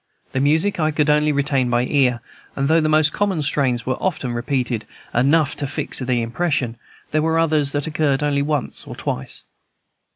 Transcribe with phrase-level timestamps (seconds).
[0.31, 2.21] The music I could only retain by ear,
[2.55, 3.93] and though the more common strains were
[4.23, 6.75] repeated often enough to fix their impression,
[7.11, 9.43] there were others that occurred only once or twice.